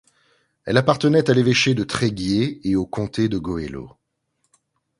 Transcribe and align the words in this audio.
Elle 0.65 0.77
appartenait 0.77 1.29
à 1.29 1.33
l’évêché 1.35 1.75
de 1.75 1.83
Tréguier 1.83 2.59
et 2.67 2.75
au 2.75 2.87
comté 2.87 3.29
du 3.29 3.39
Goëlo. 3.39 3.97